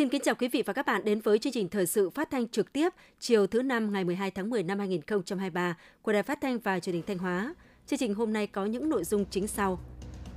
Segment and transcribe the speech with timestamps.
[0.00, 2.30] Xin kính chào quý vị và các bạn đến với chương trình thời sự phát
[2.30, 6.40] thanh trực tiếp chiều thứ năm ngày 12 tháng 10 năm 2023 của Đài Phát
[6.40, 7.54] thanh và Truyền hình Thanh Hóa.
[7.86, 9.80] Chương trình hôm nay có những nội dung chính sau.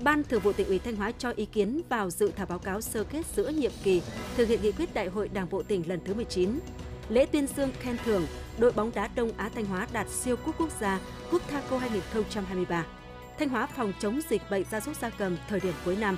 [0.01, 2.81] Ban Thường vụ tỉnh ủy Thanh Hóa cho ý kiến vào dự thảo báo cáo
[2.81, 4.01] sơ kết giữa nhiệm kỳ
[4.37, 6.59] thực hiện nghị quyết Đại hội Đảng bộ tỉnh lần thứ 19.
[7.09, 8.27] Lễ tuyên dương khen thưởng
[8.59, 10.99] đội bóng đá Đông Á Thanh Hóa đạt siêu cúp quốc gia
[11.31, 12.85] Cúp Thaco 2023.
[13.39, 16.17] Thanh Hóa phòng chống dịch bệnh gia súc gia cầm thời điểm cuối năm.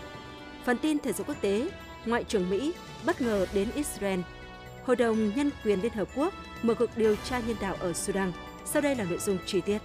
[0.65, 1.69] Phần tin thể dục quốc tế,
[2.05, 2.73] Ngoại trưởng Mỹ
[3.05, 4.19] bất ngờ đến Israel.
[4.83, 8.31] Hội đồng Nhân quyền Liên Hợp Quốc mở cuộc điều tra nhân đạo ở Sudan.
[8.65, 9.77] Sau đây là nội dung chi tiết.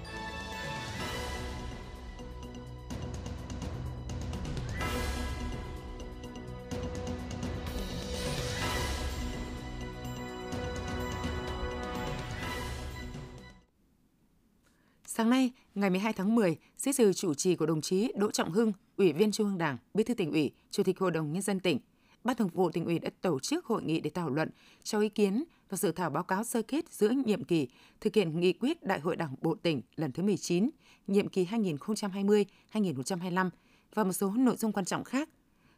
[15.07, 18.53] Sáng nay, ngày 12 tháng 10, dưới sự chủ trì của đồng chí Đỗ Trọng
[18.53, 21.43] Hưng, Ủy viên Trung ương Đảng, Bí thư tỉnh ủy, Chủ tịch Hội đồng Nhân
[21.43, 21.79] dân tỉnh,
[22.25, 24.51] Ban Thường vụ tỉnh ủy đã tổ chức hội nghị để thảo luận,
[24.83, 27.69] cho ý kiến và dự thảo báo cáo sơ kết giữa nhiệm kỳ
[28.01, 30.71] thực hiện nghị quyết Đại hội Đảng bộ tỉnh lần thứ 19,
[31.07, 33.51] nhiệm kỳ 2020-2025
[33.95, 35.29] và một số nội dung quan trọng khác.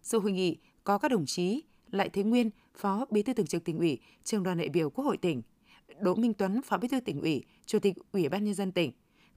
[0.03, 3.65] Sự hội nghị có các đồng chí Lại Thế Nguyên, Phó Bí thư Thường trực
[3.65, 5.43] tỉnh ủy, Trường đoàn đại biểu Quốc hội tỉnh,
[6.01, 8.93] Đỗ Minh Tuấn, Phó Bí thư tỉnh ủy, Chủ tịch Ủy ban nhân dân tỉnh,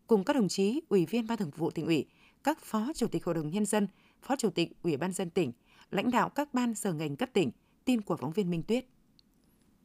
[0.08, 2.06] cùng các đồng chí Ủy viên Ban Thường vụ tỉnh ủy,
[2.44, 3.88] các Phó Chủ tịch Hội đồng nhân dân,
[4.22, 5.52] Phó Chủ tịch Ủy ban dân tỉnh,
[5.92, 7.52] lãnh đạo các ban sở ngành cấp tỉnh.
[7.86, 8.86] Tin của phóng viên Minh Tuyết.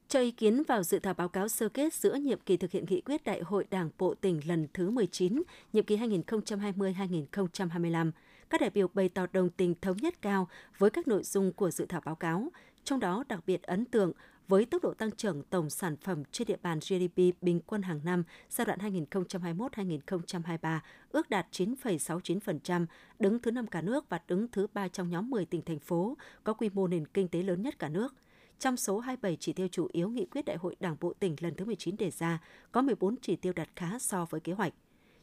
[0.08, 2.84] Cho ý kiến vào dự thảo báo cáo sơ kết giữa nhiệm kỳ thực hiện
[2.88, 5.42] nghị quyết Đại hội Đảng bộ tỉnh lần thứ 19,
[5.72, 8.10] nhiệm kỳ 2020-2025,
[8.50, 10.48] các đại biểu bày tỏ đồng tình thống nhất cao
[10.78, 12.48] với các nội dung của dự thảo báo cáo,
[12.84, 14.12] trong đó đặc biệt ấn tượng
[14.50, 18.00] với tốc độ tăng trưởng tổng sản phẩm trên địa bàn GDP bình quân hàng
[18.04, 20.78] năm giai đoạn 2021-2023
[21.10, 22.86] ước đạt 9,69%,
[23.18, 26.16] đứng thứ năm cả nước và đứng thứ ba trong nhóm 10 tỉnh thành phố
[26.44, 28.14] có quy mô nền kinh tế lớn nhất cả nước.
[28.58, 31.54] Trong số 27 chỉ tiêu chủ yếu nghị quyết Đại hội Đảng bộ tỉnh lần
[31.54, 32.38] thứ 19 đề ra,
[32.72, 34.72] có 14 chỉ tiêu đạt khá so với kế hoạch.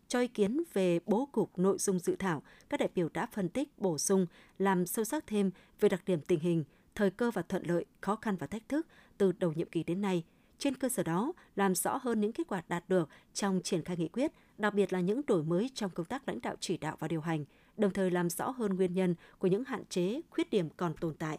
[0.08, 3.50] Cho ý kiến về bố cục nội dung dự thảo, các đại biểu đã phân
[3.50, 4.26] tích, bổ sung,
[4.60, 6.64] làm sâu sắc thêm về đặc điểm tình hình,
[6.96, 10.02] thời cơ và thuận lợi, khó khăn và thách thức từ đầu nhiệm kỳ đến
[10.02, 10.24] nay.
[10.58, 13.98] Trên cơ sở đó, làm rõ hơn những kết quả đạt được trong triển khai
[13.98, 16.96] nghị quyết, đặc biệt là những đổi mới trong công tác lãnh đạo chỉ đạo
[17.00, 17.46] và điều hành,
[17.78, 21.16] đồng thời làm rõ hơn nguyên nhân của những hạn chế, khuyết điểm còn tồn
[21.16, 21.38] tại.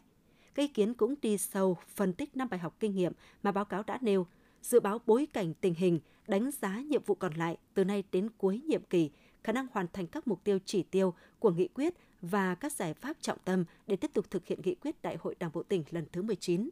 [0.54, 3.12] Các ý kiến cũng đi sâu phân tích năm bài học kinh nghiệm
[3.42, 4.26] mà báo cáo đã nêu,
[4.62, 8.28] dự báo bối cảnh tình hình, đánh giá nhiệm vụ còn lại từ nay đến
[8.38, 9.10] cuối nhiệm kỳ,
[9.44, 12.94] khả năng hoàn thành các mục tiêu chỉ tiêu của nghị quyết và các giải
[12.94, 15.84] pháp trọng tâm để tiếp tục thực hiện nghị quyết Đại hội Đảng bộ tỉnh
[15.90, 16.68] lần thứ 19.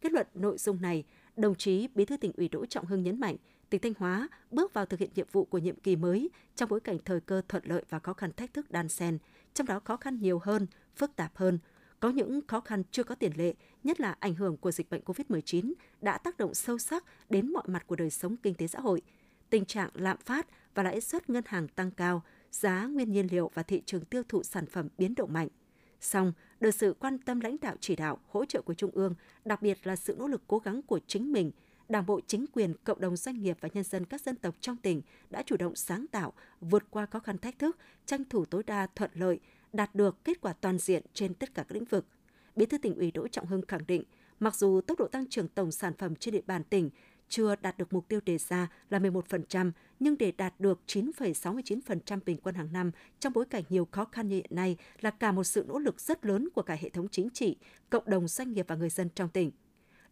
[0.00, 1.04] Kết luận nội dung này,
[1.36, 3.36] đồng chí Bí thư tỉnh ủy Đỗ Trọng Hưng nhấn mạnh,
[3.70, 6.80] tỉnh Thanh Hóa bước vào thực hiện nhiệm vụ của nhiệm kỳ mới trong bối
[6.80, 9.18] cảnh thời cơ thuận lợi và khó khăn thách thức đan xen,
[9.54, 10.66] trong đó khó khăn nhiều hơn,
[10.96, 11.58] phức tạp hơn.
[12.00, 15.02] Có những khó khăn chưa có tiền lệ, nhất là ảnh hưởng của dịch bệnh
[15.04, 18.80] COVID-19 đã tác động sâu sắc đến mọi mặt của đời sống kinh tế xã
[18.80, 19.02] hội.
[19.50, 23.50] Tình trạng lạm phát và lãi suất ngân hàng tăng cao, giá nguyên nhiên liệu
[23.54, 25.48] và thị trường tiêu thụ sản phẩm biến động mạnh.
[26.00, 29.62] Song, được sự quan tâm lãnh đạo chỉ đạo, hỗ trợ của Trung ương, đặc
[29.62, 31.50] biệt là sự nỗ lực cố gắng của chính mình,
[31.90, 34.76] Đảng bộ, chính quyền, cộng đồng doanh nghiệp và nhân dân các dân tộc trong
[34.76, 38.62] tỉnh đã chủ động sáng tạo, vượt qua khó khăn thách thức, tranh thủ tối
[38.66, 39.40] đa thuận lợi,
[39.72, 42.06] đạt được kết quả toàn diện trên tất cả các lĩnh vực.
[42.56, 44.04] Bí thư tỉnh ủy Đỗ Trọng Hưng khẳng định,
[44.40, 46.90] mặc dù tốc độ tăng trưởng tổng sản phẩm trên địa bàn tỉnh
[47.30, 49.70] chưa đạt được mục tiêu đề ra là 11%,
[50.00, 54.28] nhưng để đạt được 9,69% bình quân hàng năm trong bối cảnh nhiều khó khăn
[54.28, 57.08] như hiện nay là cả một sự nỗ lực rất lớn của cả hệ thống
[57.08, 57.56] chính trị,
[57.90, 59.50] cộng đồng doanh nghiệp và người dân trong tỉnh.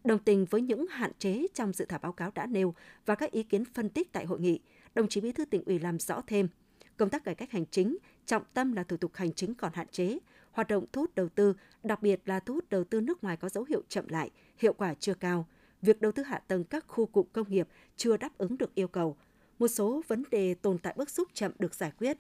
[0.05, 2.75] Đồng tình với những hạn chế trong dự thảo báo cáo đã nêu
[3.07, 4.61] và các ý kiến phân tích tại hội nghị,
[4.95, 6.49] đồng chí Bí thư tỉnh ủy làm rõ thêm
[6.97, 9.87] công tác cải cách hành chính, trọng tâm là thủ tục hành chính còn hạn
[9.91, 10.19] chế,
[10.53, 13.37] hoạt động thu hút đầu tư, đặc biệt là thu hút đầu tư nước ngoài
[13.37, 15.47] có dấu hiệu chậm lại, hiệu quả chưa cao–
[15.83, 18.89] việc đầu tư hạ tầng các khu cụm công nghiệp chưa đáp ứng được yêu
[18.89, 19.17] cầu.
[19.59, 22.19] Một số vấn đề tồn tại bức xúc chậm được giải quyết.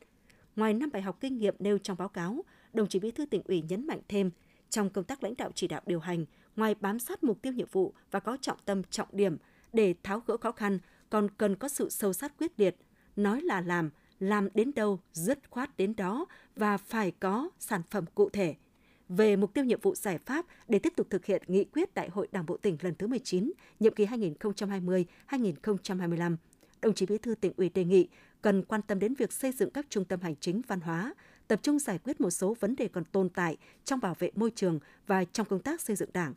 [0.56, 3.42] Ngoài năm bài học kinh nghiệm nêu trong báo cáo, đồng chí Bí thư tỉnh
[3.44, 4.30] ủy nhấn mạnh thêm,
[4.70, 6.24] trong công tác lãnh đạo chỉ đạo điều hành,
[6.56, 9.36] ngoài bám sát mục tiêu nhiệm vụ và có trọng tâm trọng điểm
[9.72, 10.78] để tháo gỡ khó khăn,
[11.10, 12.76] còn cần có sự sâu sát quyết liệt,
[13.16, 13.90] nói là làm,
[14.20, 16.26] làm đến đâu, dứt khoát đến đó
[16.56, 18.54] và phải có sản phẩm cụ thể–
[19.08, 22.08] về mục tiêu nhiệm vụ giải pháp để tiếp tục thực hiện nghị quyết Đại
[22.08, 26.36] hội Đảng bộ tỉnh lần thứ 19, nhiệm kỳ 2020-2025.
[26.82, 28.08] Đồng chí Bí thư tỉnh ủy đề nghị
[28.42, 31.14] cần quan tâm đến việc xây dựng các trung tâm hành chính văn hóa,
[31.48, 34.50] tập trung giải quyết một số vấn đề còn tồn tại trong bảo vệ môi
[34.50, 36.34] trường và trong công tác xây dựng Đảng.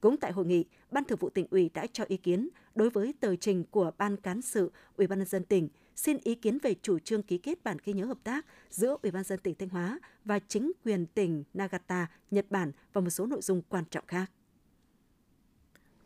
[0.00, 3.14] Cũng tại hội nghị, Ban Thường vụ tỉnh ủy đã cho ý kiến đối với
[3.20, 6.74] tờ trình của Ban cán sự Ủy ban nhân dân tỉnh xin ý kiến về
[6.82, 9.68] chủ trương ký kết bản ghi nhớ hợp tác giữa Ủy ban dân tỉnh Thanh
[9.68, 14.06] Hóa và chính quyền tỉnh Nagata, Nhật Bản và một số nội dung quan trọng
[14.06, 14.30] khác.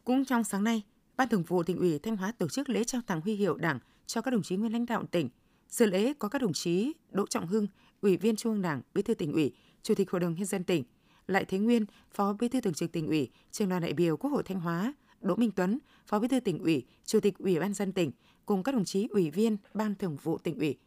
[0.04, 0.82] Cũng trong sáng nay,
[1.16, 3.78] Ban Thường vụ tỉnh ủy Thanh Hóa tổ chức lễ trao tặng huy hiệu Đảng
[4.06, 5.28] cho các đồng chí nguyên lãnh đạo tỉnh.
[5.68, 7.66] Dự lễ có các đồng chí Đỗ Trọng Hưng,
[8.00, 9.52] Ủy viên Trung ương Đảng, Bí thư tỉnh ủy,
[9.82, 10.84] Chủ tịch Hội đồng nhân dân tỉnh,
[11.26, 14.30] Lại Thế Nguyên, Phó Bí thư Thường trực tỉnh ủy, Trường đoàn đại biểu Quốc
[14.30, 17.74] hội Thanh Hóa, Đỗ Minh Tuấn, Phó Bí thư tỉnh ủy, Chủ tịch Ủy ban
[17.74, 18.12] dân tỉnh
[18.48, 20.78] cùng các đồng chí ủy viên Ban Thường vụ tỉnh ủy.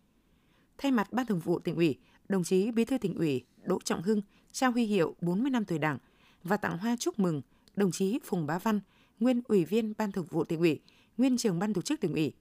[0.77, 1.99] Thay mặt Ban Thường vụ tỉnh ủy,
[2.29, 4.21] đồng chí Bí thư tỉnh ủy Đỗ Trọng Hưng
[4.51, 5.97] trao huy hiệu 40 năm tuổi Đảng
[6.43, 7.41] và tặng hoa chúc mừng
[7.75, 8.79] đồng chí Phùng Bá Văn,
[9.19, 10.79] nguyên Ủy viên Ban Thường vụ tỉnh ủy,
[11.17, 12.33] nguyên trưởng Ban tổ chức tỉnh ủy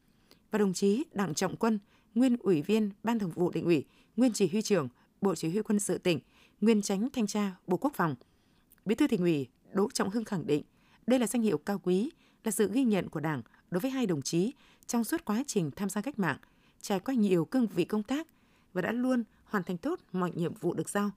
[0.50, 1.78] và đồng chí Đặng Trọng Quân,
[2.14, 3.84] nguyên Ủy viên Ban Thường vụ tỉnh ủy,
[4.17, 4.88] nguyên Chỉ huy trưởng
[5.20, 6.20] Bộ Chỉ huy quân sự tỉnh,
[6.61, 8.14] nguyên Tránh Thanh tra Bộ Quốc phòng.
[8.84, 10.62] Bí thư tỉnh ủy Đỗ Trọng Hưng khẳng định
[11.06, 12.11] đây là danh hiệu cao quý,
[12.44, 14.52] là sự ghi nhận của Đảng đối với hai đồng chí
[14.90, 16.38] trong suốt quá trình tham gia cách mạng,
[16.81, 18.26] trải qua nhiều cương vị công tác
[18.72, 21.10] và đã luôn hoàn thành tốt mọi nhiệm vụ được giao.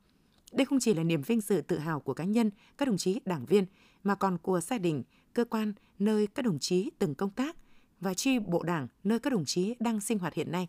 [0.51, 3.19] Đây không chỉ là niềm vinh dự tự hào của cá nhân, các đồng chí
[3.25, 3.65] đảng viên,
[4.03, 5.03] mà còn của gia đình,
[5.33, 7.55] cơ quan nơi các đồng chí từng công tác
[7.99, 10.67] và chi bộ đảng nơi các đồng chí đang sinh hoạt hiện nay.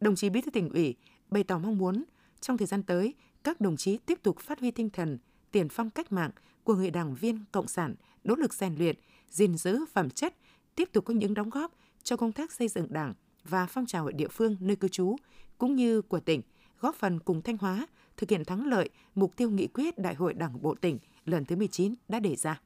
[0.00, 0.96] Đồng chí Bí thư tỉnh ủy
[1.28, 2.04] bày tỏ mong muốn
[2.40, 3.14] trong thời gian tới,
[3.44, 5.18] các đồng chí tiếp tục phát huy tinh thần
[5.50, 6.30] tiền phong cách mạng
[6.64, 7.94] của người đảng viên cộng sản,
[8.24, 8.96] nỗ lực rèn luyện,
[9.30, 10.34] gìn giữ phẩm chất,
[10.74, 11.72] tiếp tục có những đóng góp
[12.02, 13.14] cho công tác xây dựng đảng
[13.44, 15.16] và phong trào ở địa phương nơi cư trú,
[15.58, 16.42] cũng như của tỉnh,
[16.80, 17.86] góp phần cùng Thanh Hóa
[18.16, 21.56] thực hiện thắng lợi mục tiêu nghị quyết Đại hội Đảng bộ tỉnh lần thứ
[21.56, 22.60] 19 đã đề ra.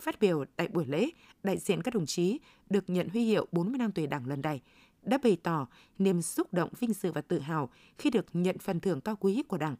[0.00, 1.10] Phát biểu tại buổi lễ,
[1.42, 2.38] đại diện các đồng chí
[2.70, 4.60] được nhận huy hiệu 40 năm tuổi Đảng lần này
[5.02, 5.66] đã bày tỏ
[5.98, 9.42] niềm xúc động vinh dự và tự hào khi được nhận phần thưởng cao quý
[9.48, 9.76] của Đảng.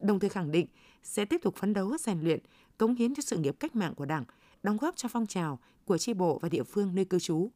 [0.00, 0.66] Đồng thời khẳng định
[1.02, 2.40] sẽ tiếp tục phấn đấu rèn luyện,
[2.78, 4.24] cống hiến cho sự nghiệp cách mạng của Đảng,
[4.62, 7.50] đóng góp cho phong trào của tri bộ và địa phương nơi cư trú.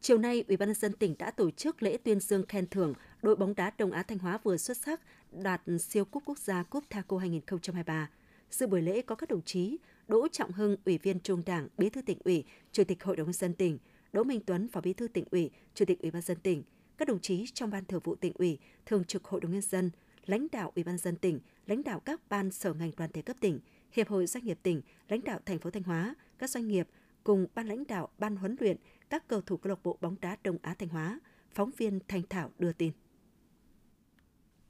[0.00, 2.94] Chiều nay, Ủy ban nhân dân tỉnh đã tổ chức lễ tuyên dương khen thưởng
[3.22, 5.00] đội bóng đá Đông Á Thanh Hóa vừa xuất sắc
[5.30, 8.10] đạt siêu cúp quốc gia cúp Thaco 2023.
[8.50, 9.76] Dự buổi lễ có các đồng chí
[10.08, 13.26] Đỗ Trọng Hưng, Ủy viên Trung Đảng, Bí thư tỉnh ủy, Chủ tịch Hội đồng
[13.26, 13.78] nhân dân tỉnh,
[14.12, 16.62] Đỗ Minh Tuấn, Phó Bí thư tỉnh ủy, Chủ tịch Ủy ban dân tỉnh,
[16.96, 19.90] các đồng chí trong ban thường vụ tỉnh ủy, thường trực Hội đồng nhân dân,
[20.26, 23.36] lãnh đạo Ủy ban dân tỉnh, lãnh đạo các ban sở ngành đoàn thể cấp
[23.40, 23.60] tỉnh,
[23.92, 26.88] Hiệp hội Doanh nghiệp tỉnh, lãnh đạo thành phố Thanh Hóa, các doanh nghiệp
[27.24, 28.76] cùng ban lãnh đạo, ban huấn luyện,
[29.10, 31.20] các cầu thủ câu lạc bộ bóng đá Đông Á Thanh Hóa.
[31.54, 32.92] Phóng viên Thanh Thảo đưa tin.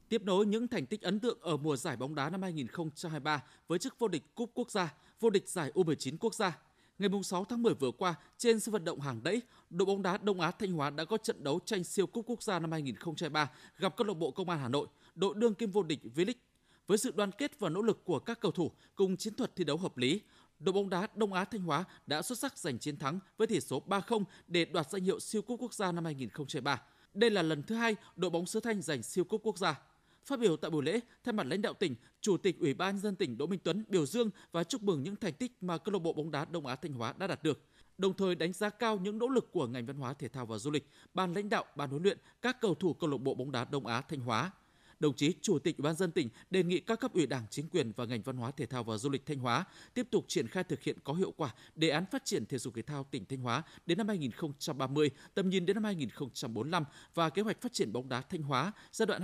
[0.09, 3.79] Tiếp nối những thành tích ấn tượng ở mùa giải bóng đá năm 2023 với
[3.79, 6.59] chức vô địch cúp quốc gia, vô địch giải U19 quốc gia.
[6.99, 10.19] Ngày 6 tháng 10 vừa qua, trên sân vận động Hàng Đẫy, đội bóng đá
[10.19, 13.51] Đông Á Thanh Hóa đã có trận đấu tranh siêu cúp quốc gia năm 2023
[13.79, 16.48] gặp câu lạc bộ Công an Hà Nội, đội đương kim vô địch V-League.
[16.89, 19.65] Với sự đoàn kết và nỗ lực của các cầu thủ cùng chiến thuật thi
[19.65, 20.21] đấu hợp lý,
[20.59, 23.61] đội bóng đá Đông Á Thanh Hóa đã xuất sắc giành chiến thắng với tỷ
[23.61, 26.83] số 3-0 để đoạt danh hiệu siêu cúp quốc gia năm 2003.
[27.15, 29.81] Đây là lần thứ hai đội bóng xứ Thanh giành siêu cúp quốc gia.
[30.25, 33.17] Phát biểu tại buổi lễ, thay mặt lãnh đạo tỉnh, Chủ tịch Ủy ban dân
[33.17, 35.99] tỉnh Đỗ Minh Tuấn biểu dương và chúc mừng những thành tích mà câu lạc
[35.99, 37.61] bộ bóng đá Đông Á Thanh Hóa đã đạt được.
[37.99, 40.59] Đồng thời đánh giá cao những nỗ lực của ngành văn hóa thể thao và
[40.59, 43.53] du lịch, ban lãnh đạo, ban huấn luyện, các cầu thủ câu lạc bộ bóng
[43.53, 44.51] đá Đông Á Thanh Hóa
[45.01, 47.69] đồng chí Chủ tịch Ủy ban dân tỉnh đề nghị các cấp ủy Đảng, chính
[47.69, 49.65] quyền và ngành văn hóa thể thao và du lịch Thanh Hóa
[49.95, 52.75] tiếp tục triển khai thực hiện có hiệu quả đề án phát triển thể dục
[52.75, 56.85] thể thao tỉnh Thanh Hóa đến năm 2030, tầm nhìn đến năm 2045
[57.15, 59.23] và kế hoạch phát triển bóng đá Thanh Hóa giai đoạn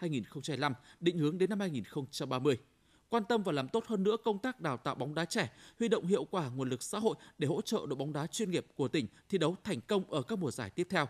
[0.00, 2.58] 2021-2025, định hướng đến năm 2030
[3.10, 5.88] quan tâm và làm tốt hơn nữa công tác đào tạo bóng đá trẻ, huy
[5.88, 8.66] động hiệu quả nguồn lực xã hội để hỗ trợ đội bóng đá chuyên nghiệp
[8.74, 11.06] của tỉnh thi đấu thành công ở các mùa giải tiếp theo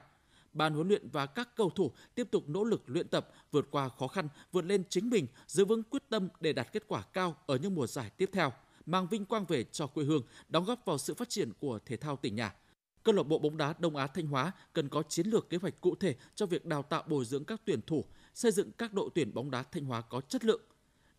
[0.53, 3.89] ban huấn luyện và các cầu thủ tiếp tục nỗ lực luyện tập, vượt qua
[3.89, 7.37] khó khăn, vượt lên chính mình, giữ vững quyết tâm để đạt kết quả cao
[7.47, 8.53] ở những mùa giải tiếp theo,
[8.87, 11.97] mang vinh quang về cho quê hương, đóng góp vào sự phát triển của thể
[11.97, 12.55] thao tỉnh nhà.
[13.03, 15.81] Câu lạc bộ bóng đá Đông Á Thanh Hóa cần có chiến lược kế hoạch
[15.81, 18.05] cụ thể cho việc đào tạo bồi dưỡng các tuyển thủ,
[18.35, 20.61] xây dựng các đội tuyển bóng đá Thanh Hóa có chất lượng,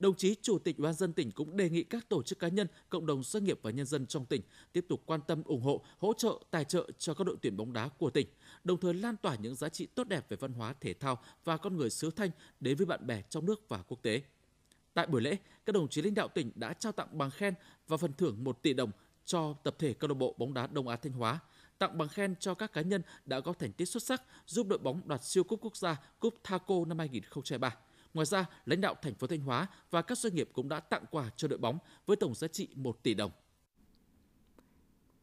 [0.02, 2.48] Đồng chí Chủ tịch Ủy ban dân tỉnh cũng đề nghị các tổ chức cá
[2.48, 4.42] nhân, cộng đồng doanh nghiệp và nhân dân trong tỉnh
[4.74, 7.74] tiếp tục quan tâm ủng hộ, hỗ trợ, tài trợ cho các đội tuyển bóng
[7.74, 8.28] đá của tỉnh,
[8.64, 11.58] đồng thời lan tỏa những giá trị tốt đẹp về văn hóa thể thao và
[11.58, 14.22] con người xứ Thanh đến với bạn bè trong nước và quốc tế.
[14.94, 17.54] Tại buổi lễ, các đồng chí lãnh đạo tỉnh đã trao tặng bằng khen
[17.88, 18.92] và phần thưởng 1 tỷ đồng
[19.26, 21.40] cho tập thể câu lạc bộ bóng đá Đông Á Thanh Hóa,
[21.78, 24.80] tặng bằng khen cho các cá nhân đã có thành tích xuất sắc giúp đội
[24.80, 27.76] bóng đoạt siêu cúp quốc gia cúp Thaco năm 2003.
[28.14, 31.06] Ngoài ra, lãnh đạo thành phố Thanh Hóa và các doanh nghiệp cũng đã tặng
[31.12, 33.32] quà cho đội bóng với tổng giá trị 1 tỷ đồng.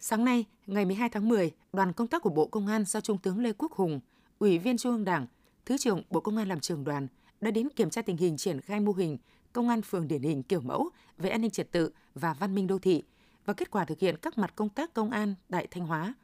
[0.00, 3.18] Sáng nay, ngày 12 tháng 10, đoàn công tác của Bộ Công an do Trung
[3.18, 4.00] tướng Lê Quốc Hùng,
[4.38, 5.26] Ủy viên Trung ương Đảng,
[5.66, 7.06] Thứ trưởng Bộ Công an làm trưởng đoàn
[7.40, 9.18] đã đến kiểm tra tình hình triển khai mô hình
[9.52, 10.88] công an phường điển hình kiểu mẫu
[11.18, 13.02] về an ninh trật tự và văn minh đô thị
[13.44, 16.14] và kết quả thực hiện các mặt công tác công an tại Thanh Hóa.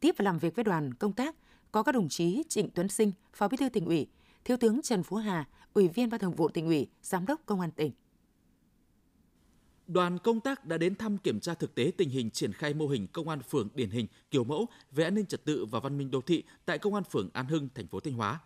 [0.00, 1.36] Tiếp và làm việc với đoàn công tác
[1.72, 4.06] có các đồng chí Trịnh Tuấn Sinh, Phó Bí thư tỉnh ủy,
[4.44, 7.60] Thiếu tướng Trần Phú Hà, Ủy viên Ban Thường vụ tỉnh ủy, Giám đốc Công
[7.60, 7.92] an tỉnh
[9.86, 12.86] đoàn công tác đã đến thăm kiểm tra thực tế tình hình triển khai mô
[12.86, 15.98] hình công an phường điển hình kiểu mẫu về an ninh trật tự và văn
[15.98, 18.40] minh đô thị tại công an phường An Hưng, thành phố Thanh Hóa.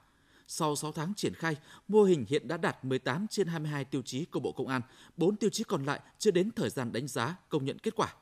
[0.46, 1.56] Sau 6 tháng triển khai,
[1.88, 4.82] mô hình hiện đã đạt 18 trên 22 tiêu chí của Bộ Công an,
[5.16, 8.14] 4 tiêu chí còn lại chưa đến thời gian đánh giá, công nhận kết quả.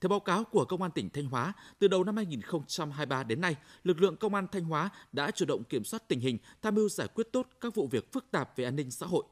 [0.00, 3.56] Theo báo cáo của Công an tỉnh Thanh Hóa, từ đầu năm 2023 đến nay,
[3.84, 6.88] lực lượng Công an Thanh Hóa đã chủ động kiểm soát tình hình, tham mưu
[6.88, 9.24] giải quyết tốt các vụ việc phức tạp về an ninh xã hội.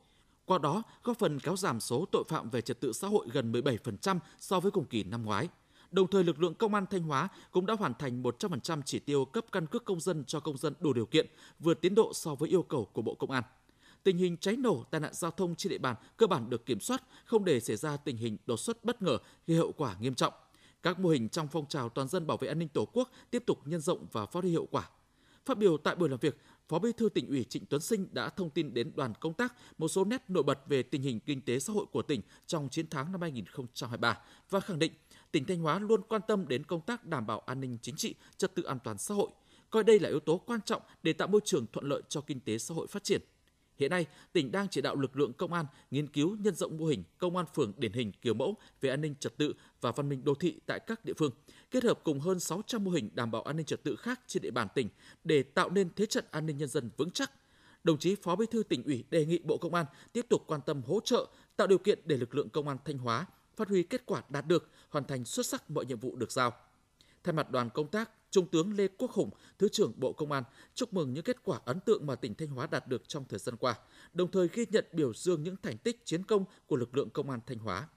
[0.48, 3.52] Qua đó, góp phần kéo giảm số tội phạm về trật tự xã hội gần
[3.52, 5.48] 17% so với cùng kỳ năm ngoái.
[5.90, 9.24] Đồng thời, lực lượng công an Thanh Hóa cũng đã hoàn thành 100% chỉ tiêu
[9.24, 11.26] cấp căn cước công dân cho công dân đủ điều kiện,
[11.58, 13.42] vượt tiến độ so với yêu cầu của Bộ Công an.
[14.02, 16.80] Tình hình cháy nổ, tai nạn giao thông trên địa bàn cơ bản được kiểm
[16.80, 20.14] soát, không để xảy ra tình hình đột xuất bất ngờ gây hậu quả nghiêm
[20.14, 20.32] trọng.
[20.82, 23.42] Các mô hình trong phong trào toàn dân bảo vệ an ninh Tổ quốc tiếp
[23.46, 24.88] tục nhân rộng và phát huy hiệu quả.
[25.44, 26.36] Phát biểu tại buổi làm việc,
[26.68, 29.54] Phó Bí thư tỉnh ủy Trịnh Tuấn Sinh đã thông tin đến đoàn công tác
[29.78, 32.68] một số nét nổi bật về tình hình kinh tế xã hội của tỉnh trong
[32.70, 34.18] 9 tháng năm 2023
[34.50, 34.92] và khẳng định
[35.32, 38.14] tỉnh Thanh Hóa luôn quan tâm đến công tác đảm bảo an ninh chính trị,
[38.36, 39.28] trật tự an toàn xã hội,
[39.70, 42.40] coi đây là yếu tố quan trọng để tạo môi trường thuận lợi cho kinh
[42.40, 43.20] tế xã hội phát triển.
[43.78, 46.86] Hiện nay, tỉnh đang chỉ đạo lực lượng công an nghiên cứu nhân rộng mô
[46.86, 50.08] hình công an phường điển hình kiểu mẫu về an ninh trật tự và văn
[50.08, 51.32] minh đô thị tại các địa phương,
[51.70, 54.42] kết hợp cùng hơn 600 mô hình đảm bảo an ninh trật tự khác trên
[54.42, 54.88] địa bàn tỉnh
[55.24, 57.30] để tạo nên thế trận an ninh nhân dân vững chắc.
[57.84, 60.60] Đồng chí Phó Bí thư tỉnh ủy đề nghị Bộ Công an tiếp tục quan
[60.66, 63.82] tâm hỗ trợ, tạo điều kiện để lực lượng công an Thanh Hóa phát huy
[63.82, 66.52] kết quả đạt được, hoàn thành xuất sắc mọi nhiệm vụ được giao.
[67.24, 70.44] Thay mặt đoàn công tác, Trung tướng Lê Quốc Hùng, Thứ trưởng Bộ Công an
[70.74, 73.38] chúc mừng những kết quả ấn tượng mà tỉnh Thanh Hóa đạt được trong thời
[73.38, 73.74] gian qua,
[74.12, 77.30] đồng thời ghi nhận biểu dương những thành tích chiến công của lực lượng công
[77.30, 77.88] an Thanh Hóa.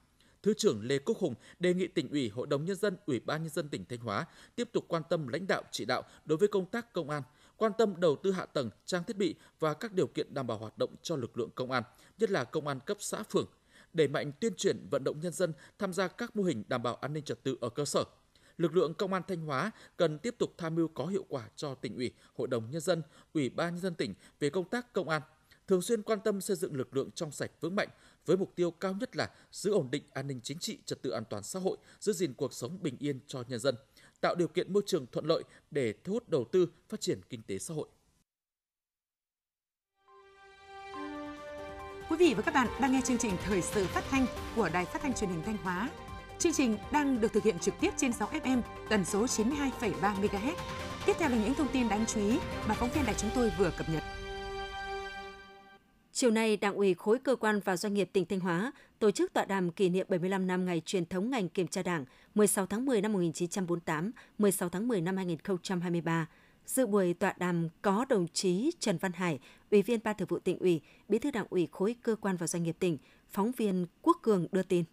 [0.43, 3.41] Thứ trưởng Lê Quốc Hùng đề nghị tỉnh ủy, Hội đồng nhân dân, Ủy ban
[3.43, 6.47] nhân dân tỉnh Thanh Hóa tiếp tục quan tâm lãnh đạo chỉ đạo đối với
[6.47, 7.23] công tác công an,
[7.57, 10.57] quan tâm đầu tư hạ tầng, trang thiết bị và các điều kiện đảm bảo
[10.57, 11.83] hoạt động cho lực lượng công an,
[12.17, 13.45] nhất là công an cấp xã phường,
[13.93, 16.95] đẩy mạnh tuyên truyền vận động nhân dân tham gia các mô hình đảm bảo
[16.95, 18.03] an ninh trật tự ở cơ sở,
[18.61, 21.75] lực lượng công an Thanh Hóa cần tiếp tục tham mưu có hiệu quả cho
[21.75, 23.01] tỉnh ủy, hội đồng nhân dân,
[23.33, 25.21] ủy ban nhân dân tỉnh về công tác công an,
[25.67, 27.89] thường xuyên quan tâm xây dựng lực lượng trong sạch vững mạnh
[28.25, 31.09] với mục tiêu cao nhất là giữ ổn định an ninh chính trị, trật tự
[31.09, 33.75] an toàn xã hội, giữ gìn cuộc sống bình yên cho nhân dân,
[34.21, 37.41] tạo điều kiện môi trường thuận lợi để thu hút đầu tư, phát triển kinh
[37.43, 37.87] tế xã hội.
[42.09, 44.25] Quý vị và các bạn đang nghe chương trình Thời sự phát thanh
[44.55, 45.89] của Đài Phát thanh Truyền hình Thanh Hóa.
[46.41, 50.55] Chương trình đang được thực hiện trực tiếp trên 6 FM tần số 92,3 MHz.
[51.05, 53.51] Tiếp theo là những thông tin đáng chú ý mà phóng viên đài chúng tôi
[53.57, 54.03] vừa cập nhật.
[56.11, 59.33] Chiều nay, Đảng ủy khối cơ quan và doanh nghiệp tỉnh Thanh Hóa tổ chức
[59.33, 62.05] tọa đàm kỷ niệm 75 năm ngày truyền thống ngành kiểm tra Đảng
[62.35, 66.27] 16 tháng 10 năm 1948, 16 tháng 10 năm 2023.
[66.65, 69.39] Dự buổi tọa đàm có đồng chí Trần Văn Hải,
[69.71, 72.47] Ủy viên Ban Thường vụ tỉnh ủy, Bí thư Đảng ủy khối cơ quan và
[72.47, 72.97] doanh nghiệp tỉnh,
[73.31, 74.83] phóng viên Quốc Cường đưa tin.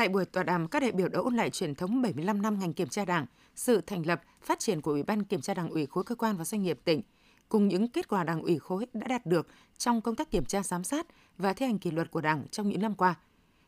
[0.00, 2.72] Tại buổi tọa đàm, các đại biểu đã ôn lại truyền thống 75 năm ngành
[2.72, 5.86] kiểm tra Đảng, sự thành lập, phát triển của Ủy ban Kiểm tra Đảng ủy
[5.86, 7.02] khối cơ quan và doanh nghiệp tỉnh,
[7.48, 9.46] cùng những kết quả Đảng ủy khối đã đạt được
[9.78, 11.06] trong công tác kiểm tra giám sát
[11.38, 13.14] và thi hành kỷ luật của Đảng trong những năm qua.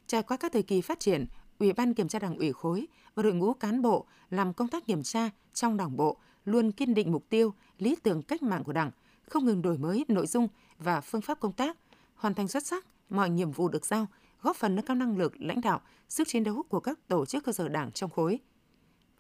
[0.07, 1.27] Trải qua các thời kỳ phát triển,
[1.59, 4.87] Ủy ban Kiểm tra Đảng ủy khối và đội ngũ cán bộ làm công tác
[4.87, 8.73] kiểm tra trong Đảng bộ luôn kiên định mục tiêu, lý tưởng cách mạng của
[8.73, 8.91] Đảng,
[9.29, 10.49] không ngừng đổi mới nội dung
[10.79, 11.77] và phương pháp công tác,
[12.15, 14.07] hoàn thành xuất sắc mọi nhiệm vụ được giao–
[14.43, 17.45] góp phần nâng cao năng lực lãnh đạo, sức chiến đấu của các tổ chức
[17.45, 18.39] cơ sở đảng trong khối.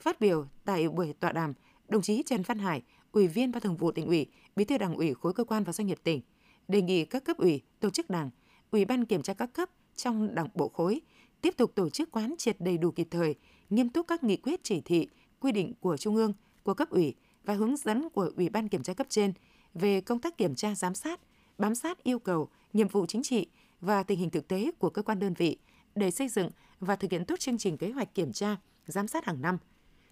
[0.00, 1.54] Phát biểu tại buổi tọa đàm,
[1.88, 4.26] đồng chí Trần Văn Hải, Ủy viên Ban Thường vụ tỉnh ủy,
[4.56, 6.20] Bí thư Đảng ủy khối cơ quan và doanh nghiệp tỉnh,
[6.68, 8.30] đề nghị các cấp ủy, tổ chức đảng,
[8.70, 11.00] Ủy ban kiểm tra các cấp trong Đảng bộ khối
[11.40, 13.34] tiếp tục tổ chức quán triệt đầy đủ kịp thời,
[13.70, 15.08] nghiêm túc các nghị quyết chỉ thị,
[15.40, 17.14] quy định của Trung ương, của cấp ủy
[17.44, 19.32] và hướng dẫn của Ủy ban kiểm tra cấp trên
[19.74, 21.20] về công tác kiểm tra giám sát,
[21.58, 23.46] bám sát yêu cầu, nhiệm vụ chính trị,
[23.82, 25.56] và tình hình thực tế của cơ quan đơn vị
[25.94, 29.24] để xây dựng và thực hiện tốt chương trình kế hoạch kiểm tra, giám sát
[29.24, 29.58] hàng năm,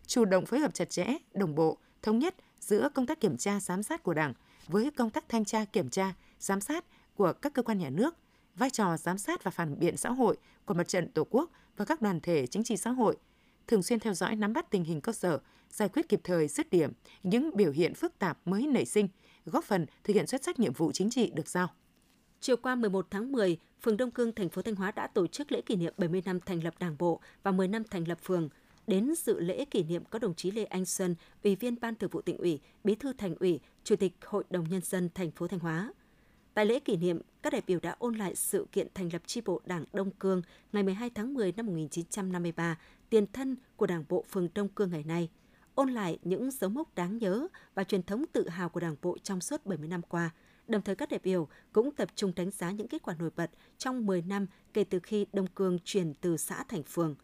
[0.07, 3.61] chủ động phối hợp chặt chẽ, đồng bộ, thống nhất giữa công tác kiểm tra
[3.61, 4.35] giám sát của Đảng
[4.69, 6.85] với công tác thanh tra kiểm tra, giám sát
[7.15, 8.17] của các cơ quan nhà nước,
[8.57, 11.85] vai trò giám sát và phản biện xã hội của mặt trận Tổ quốc và
[11.85, 13.17] các đoàn thể chính trị xã hội,
[13.67, 15.39] thường xuyên theo dõi nắm bắt tình hình cơ sở,
[15.71, 19.09] giải quyết kịp thời dứt điểm những biểu hiện phức tạp mới nảy sinh,
[19.45, 21.69] góp phần thực hiện xuất sắc nhiệm vụ chính trị được giao.
[22.43, 25.53] Chiều qua 11 tháng 10, phường Đông Cương, thành phố Thanh Hóa đã tổ chức
[25.53, 28.49] lễ kỷ niệm 70 năm thành lập Đảng bộ và 10 năm thành lập phường.
[28.87, 32.11] Đến dự lễ kỷ niệm có đồng chí Lê Anh Xuân, Ủy viên Ban Thường
[32.11, 35.49] vụ tỉnh ủy, Bí thư Thành ủy, Chủ tịch Hội đồng nhân dân thành phố
[35.49, 35.93] Thanh Hóa.
[36.55, 39.41] Tại lễ kỷ niệm, các đại biểu đã ôn lại sự kiện thành lập chi
[39.45, 40.43] bộ Đảng Đông Cương
[40.73, 42.79] ngày 12 tháng 10 năm 1953,
[43.11, 45.29] tiền thân của Đảng bộ phường Đông Cương ngày nay,
[45.75, 49.19] ôn lại những dấu mốc đáng nhớ và truyền thống tự hào của Đảng bộ
[49.23, 50.31] trong suốt 70 năm qua–
[50.71, 53.51] Đồng thời các đại biểu cũng tập trung đánh giá những kết quả nổi bật
[53.79, 57.15] trong 10 năm kể từ khi Đông Cương chuyển từ xã thành phường.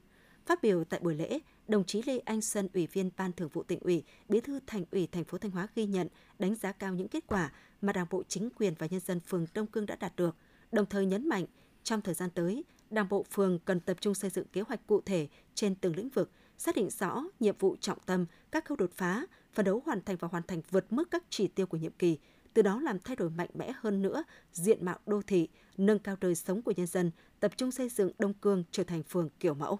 [0.46, 1.38] Phát biểu tại buổi lễ,
[1.68, 4.84] đồng chí Lê Anh Xuân, Ủy viên Ban Thường vụ tỉnh ủy, Bí thư Thành
[4.90, 8.06] ủy thành phố Thanh Hóa ghi nhận, đánh giá cao những kết quả mà Đảng
[8.10, 10.36] bộ chính quyền và nhân dân phường Đông Cương đã đạt được,
[10.72, 11.44] đồng thời nhấn mạnh
[11.82, 15.00] trong thời gian tới, Đảng bộ phường cần tập trung xây dựng kế hoạch cụ
[15.00, 18.90] thể trên từng lĩnh vực, xác định rõ nhiệm vụ trọng tâm, các khâu đột
[18.92, 21.92] phá, phấn đấu hoàn thành và hoàn thành vượt mức các chỉ tiêu của nhiệm
[21.92, 22.18] kỳ,
[22.56, 26.16] từ đó làm thay đổi mạnh mẽ hơn nữa diện mạo đô thị, nâng cao
[26.20, 27.10] đời sống của nhân dân,
[27.40, 29.78] tập trung xây dựng Đông Cương trở thành phường kiểu mẫu.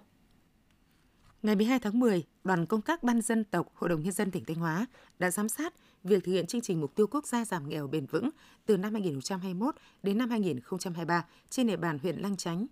[1.41, 4.45] Ngày 12 tháng 10, đoàn công tác Ban dân tộc Hội đồng Nhân dân tỉnh
[4.45, 4.85] Thanh Hóa
[5.19, 8.05] đã giám sát việc thực hiện chương trình mục tiêu quốc gia giảm nghèo bền
[8.05, 8.29] vững
[8.65, 12.67] từ năm 2021 đến năm 2023 trên địa bàn huyện Lăng Chánh.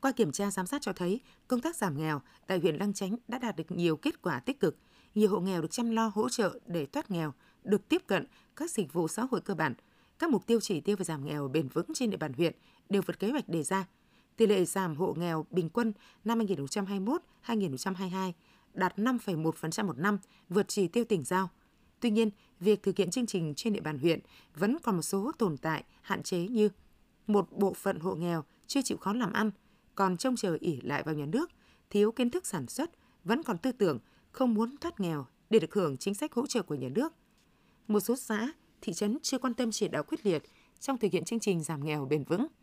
[0.00, 3.16] Qua kiểm tra giám sát cho thấy, công tác giảm nghèo tại huyện Lăng Chánh
[3.28, 4.76] đã đạt được nhiều kết quả tích cực.
[5.14, 7.32] Nhiều hộ nghèo được chăm lo hỗ trợ để thoát nghèo,
[7.64, 9.74] được tiếp cận các dịch vụ xã hội cơ bản.
[10.18, 12.54] Các mục tiêu chỉ tiêu về giảm nghèo bền vững trên địa bàn huyện
[12.88, 13.86] đều vượt kế hoạch đề ra–
[14.36, 15.92] Tỷ lệ giảm hộ nghèo bình quân
[16.24, 16.38] năm
[17.46, 18.32] 2021-2022
[18.74, 20.18] đạt 5,1% một năm,
[20.48, 21.50] vượt chỉ tiêu tỉnh giao.
[22.00, 22.30] Tuy nhiên,
[22.60, 24.20] việc thực hiện chương trình trên địa bàn huyện
[24.54, 26.68] vẫn còn một số tồn tại, hạn chế như
[27.26, 29.50] một bộ phận hộ nghèo chưa chịu khó làm ăn,
[29.94, 31.50] còn trông chờ ỉ lại vào nhà nước,
[31.90, 32.90] thiếu kiến thức sản xuất,
[33.24, 33.98] vẫn còn tư tưởng
[34.30, 37.12] không muốn thoát nghèo để được hưởng chính sách hỗ trợ của nhà nước.
[37.92, 40.42] Một số xã, thị trấn chưa quan tâm chỉ đạo quyết liệt
[40.80, 42.46] trong thực hiện chương trình giảm nghèo bền vững–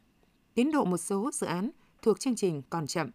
[0.54, 1.70] tiến độ một số dự án
[2.02, 3.12] thuộc chương trình còn chậm.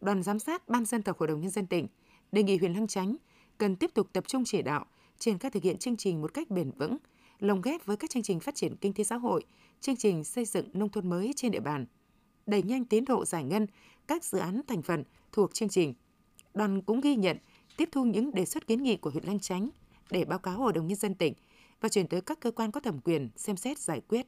[0.00, 1.86] Đoàn giám sát Ban dân tộc Hội đồng Nhân dân tỉnh
[2.32, 3.16] đề nghị huyện Lăng Chánh
[3.58, 4.86] cần tiếp tục tập trung chỉ đạo
[5.18, 6.96] triển khai thực hiện chương trình một cách bền vững,
[7.38, 9.44] lồng ghép với các chương trình phát triển kinh tế xã hội,
[9.80, 11.86] chương trình xây dựng nông thôn mới trên địa bàn,
[12.46, 13.66] đẩy nhanh tiến độ giải ngân
[14.06, 15.94] các dự án thành phần thuộc chương trình.
[16.54, 17.36] Đoàn cũng ghi nhận,
[17.76, 19.70] tiếp thu những đề xuất kiến nghị của huyện Lăng Chánh
[20.10, 21.34] để báo cáo Hội đồng Nhân dân tỉnh
[21.80, 24.26] và chuyển tới các cơ quan có thẩm quyền xem xét giải quyết.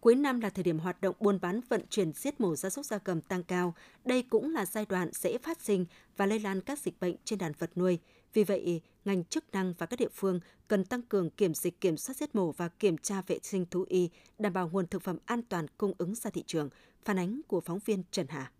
[0.00, 2.86] Cuối năm là thời điểm hoạt động buôn bán vận chuyển giết mổ gia súc
[2.86, 3.74] gia cầm tăng cao.
[4.04, 7.38] Đây cũng là giai đoạn dễ phát sinh và lây lan các dịch bệnh trên
[7.38, 7.98] đàn vật nuôi.
[8.34, 11.96] Vì vậy, ngành chức năng và các địa phương cần tăng cường kiểm dịch kiểm
[11.96, 15.18] soát giết mổ và kiểm tra vệ sinh thú y, đảm bảo nguồn thực phẩm
[15.24, 16.68] an toàn cung ứng ra thị trường.
[17.04, 18.52] Phản ánh của phóng viên Trần Hà.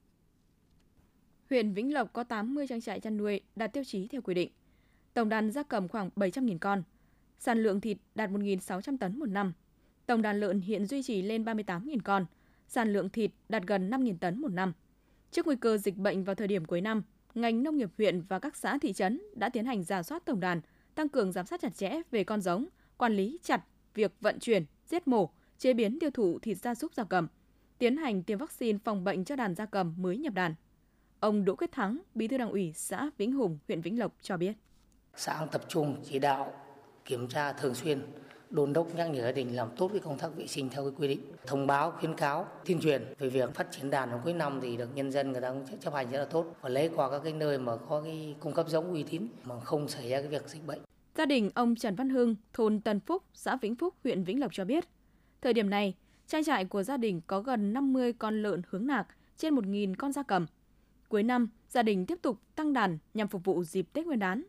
[1.50, 4.50] Huyện Vĩnh Lộc có 80 trang trại chăn nuôi đạt tiêu chí theo quy định.
[5.14, 6.82] Tổng đàn gia cầm khoảng 700.000 con.
[7.38, 9.52] Sản lượng thịt đạt 1.600 tấn một năm,
[10.06, 12.26] Tổng đàn lợn hiện duy trì lên 38.000 con,
[12.68, 14.72] sản lượng thịt đạt gần 5.000 tấn một năm.
[15.30, 17.02] Trước nguy cơ dịch bệnh vào thời điểm cuối năm,
[17.34, 20.40] ngành nông nghiệp huyện và các xã thị trấn đã tiến hành giả soát tổng
[20.40, 20.60] đàn,
[20.94, 22.66] tăng cường giám sát chặt chẽ về con giống,
[22.96, 26.94] quản lý chặt việc vận chuyển, giết mổ, chế biến tiêu thụ thịt gia súc
[26.94, 27.28] gia cầm,
[27.78, 30.54] tiến hành tiêm vaccine phòng bệnh cho đàn gia cầm mới nhập đàn.
[31.20, 34.36] Ông Đỗ Quyết Thắng, Bí thư Đảng ủy xã Vĩnh Hùng, huyện Vĩnh Lộc cho
[34.36, 34.52] biết.
[35.20, 36.52] Xã tập trung chỉ đạo
[37.04, 38.02] kiểm tra thường xuyên
[38.50, 40.92] đôn đốc nhắc nhở gia đình làm tốt cái công tác vệ sinh theo cái
[40.98, 44.32] quy định thông báo khuyến cáo tuyên truyền về việc phát triển đàn vào cuối
[44.32, 46.90] năm thì được nhân dân người ta cũng chấp hành rất là tốt và lấy
[46.96, 50.08] qua các cái nơi mà có cái cung cấp giống uy tín mà không xảy
[50.08, 50.78] ra cái việc dịch bệnh.
[51.16, 54.50] Gia đình ông Trần Văn Hưng, thôn Tân Phúc, xã Vĩnh Phúc, huyện Vĩnh Lộc
[54.54, 54.84] cho biết,
[55.40, 55.94] thời điểm này,
[56.26, 60.12] trang trại của gia đình có gần 50 con lợn hướng nạc, trên 1.000 con
[60.12, 60.46] gia cầm.
[61.08, 64.42] Cuối năm, gia đình tiếp tục tăng đàn nhằm phục vụ dịp Tết Nguyên đán.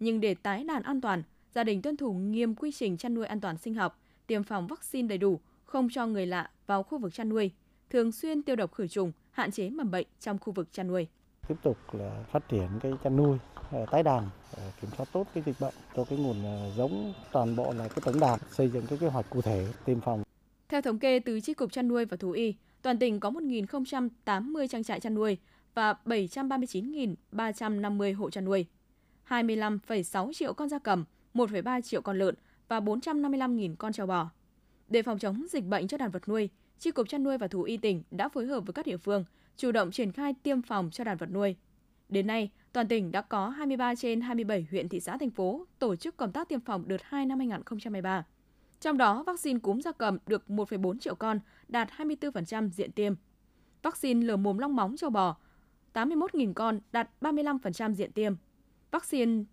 [0.00, 1.22] Nhưng để tái đàn an toàn,
[1.54, 4.66] gia đình tuân thủ nghiêm quy trình chăn nuôi an toàn sinh học, tiêm phòng
[4.66, 7.50] vaccine đầy đủ, không cho người lạ vào khu vực chăn nuôi,
[7.90, 11.06] thường xuyên tiêu độc khử trùng, hạn chế mầm bệnh trong khu vực chăn nuôi.
[11.48, 13.38] Tiếp tục là phát triển cái chăn nuôi
[13.70, 14.28] ờ, tái đàn
[14.80, 17.98] kiểm soát tốt cái dịch bệnh cho cái nguồn ờ, giống toàn bộ là cái
[18.04, 20.22] tổng đàn xây dựng cái kế hoạch cụ thể tiêm phòng.
[20.68, 24.68] Theo thống kê từ Chi cục chăn nuôi và thú y, toàn tỉnh có 1.080
[24.68, 25.38] trang trại chăn nuôi
[25.74, 28.66] và 739.350 hộ chăn nuôi.
[29.28, 32.34] 25,6 triệu con gia cầm, 1,3 triệu con lợn
[32.68, 34.30] và 455.000 con trâu bò.
[34.88, 37.62] Để phòng chống dịch bệnh cho đàn vật nuôi, Chi cục chăn nuôi và thú
[37.62, 39.24] y tỉnh đã phối hợp với các địa phương
[39.56, 41.56] chủ động triển khai tiêm phòng cho đàn vật nuôi.
[42.08, 45.96] Đến nay, toàn tỉnh đã có 23 trên 27 huyện thị xã thành phố tổ
[45.96, 48.24] chức công tác tiêm phòng đợt 2 năm 2023.
[48.80, 53.14] Trong đó, vaccine cúm gia cầm được 1,4 triệu con, đạt 24% diện tiêm.
[53.82, 55.36] Vaccine lở mồm long móng châu bò
[55.94, 58.34] 81.000 con, đạt 35% diện tiêm.
[58.96, 59.44] Vaccine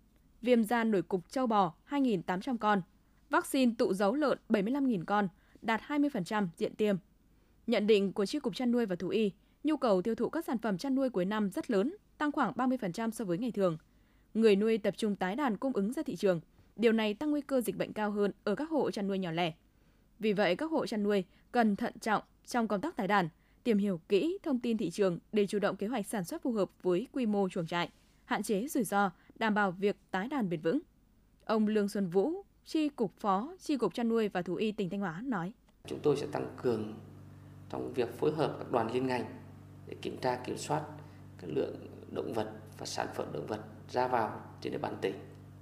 [0.42, 2.82] viêm da nổi cục châu bò 2.800 con,
[3.30, 5.28] vaccine tụ dấu lợn 75.000 con,
[5.62, 6.96] đạt 20% diện tiêm.
[7.66, 9.30] Nhận định của Chi cục chăn nuôi và thú y,
[9.64, 12.52] nhu cầu tiêu thụ các sản phẩm chăn nuôi cuối năm rất lớn, tăng khoảng
[12.52, 13.78] 30% so với ngày thường.
[14.34, 16.40] Người nuôi tập trung tái đàn cung ứng ra thị trường,
[16.76, 19.30] điều này tăng nguy cơ dịch bệnh cao hơn ở các hộ chăn nuôi nhỏ
[19.30, 19.52] lẻ.
[20.18, 23.28] Vì vậy, các hộ chăn nuôi cần thận trọng trong công tác tái đàn,
[23.64, 26.52] tìm hiểu kỹ thông tin thị trường để chủ động kế hoạch sản xuất phù
[26.52, 27.90] hợp với quy mô chuồng trại,
[28.24, 30.78] hạn chế rủi ro đảm bảo việc tái đàn bền vững.
[31.44, 32.32] Ông Lương Xuân Vũ,
[32.64, 35.52] Chi cục Phó Chi cục chăn nuôi và thú y tỉnh Thanh Hóa nói:
[35.86, 36.94] Chúng tôi sẽ tăng cường
[37.70, 39.24] trong việc phối hợp các đoàn liên ngành
[39.86, 40.82] để kiểm tra kiểm soát
[41.38, 41.76] cái lượng
[42.10, 45.14] động vật và sản phẩm động vật ra vào trên địa bàn tỉnh.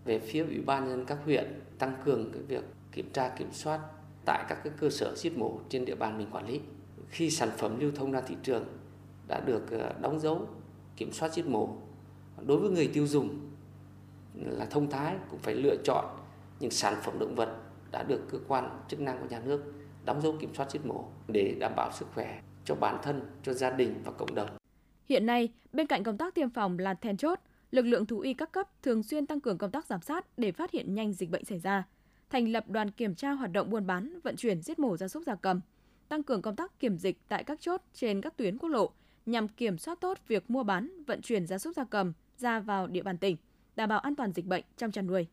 [0.05, 3.81] Về phía Ủy ban nhân các huyện tăng cường cái việc kiểm tra kiểm soát
[4.25, 6.61] tại các cái cơ sở giết mổ trên địa bàn mình quản lý.
[7.09, 8.65] Khi sản phẩm lưu thông ra thị trường
[9.29, 10.49] đã được ờ, đóng dấu
[10.97, 11.77] kiểm soát giết mổ
[12.47, 13.52] đối với người tiêu dùng
[14.35, 16.05] là thông thái cũng phải lựa chọn
[16.61, 17.59] những sản phẩm động vật
[17.91, 19.61] đã được cơ quan chức năng của nhà nước
[20.05, 23.53] đóng dấu kiểm soát giết mổ để đảm bảo sức khỏe cho bản thân, cho
[23.53, 24.49] gia đình và cộng đồng.
[25.09, 27.41] Hiện nay, bên cạnh công tác tiêm phòng là then chốt,
[27.71, 30.53] lực lượng thú y các cấp thường xuyên tăng cường công tác giám sát để
[30.53, 31.85] phát hiện nhanh dịch bệnh xảy ra,
[32.31, 35.23] thành lập đoàn kiểm tra hoạt động buôn bán, vận chuyển giết mổ gia súc
[35.27, 35.61] gia cầm,
[36.09, 38.91] tăng cường công tác kiểm dịch tại các chốt trên các tuyến quốc lộ
[39.27, 42.87] nhằm kiểm soát tốt việc mua bán, vận chuyển gia súc gia cầm ra vào
[42.87, 43.37] địa bàn tỉnh,
[43.77, 45.27] đảm bảo an toàn dịch bệnh trong chăn nuôi.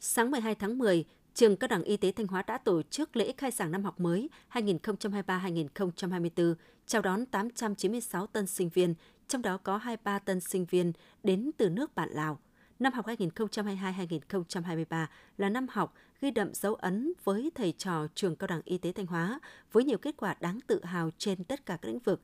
[0.00, 3.32] Sáng 12 tháng 10, Trường Cao đẳng Y tế Thanh Hóa đã tổ chức lễ
[3.36, 6.54] khai giảng năm học mới 2023-2024,
[6.86, 8.94] chào đón 896 tân sinh viên,
[9.28, 12.38] trong đó có 23 tân sinh viên đến từ nước bạn Lào.
[12.78, 15.06] Năm học 2022-2023
[15.38, 18.92] là năm học ghi đậm dấu ấn với thầy trò Trường Cao đẳng Y tế
[18.92, 19.40] Thanh Hóa
[19.72, 22.20] với nhiều kết quả đáng tự hào trên tất cả các lĩnh vực,